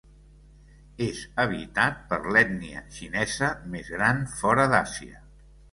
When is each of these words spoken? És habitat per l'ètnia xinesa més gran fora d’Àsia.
És 1.07 1.19
habitat 1.43 2.01
per 2.13 2.19
l'ètnia 2.33 2.83
xinesa 2.97 3.53
més 3.77 3.95
gran 3.99 4.27
fora 4.41 4.69
d’Àsia. 4.75 5.25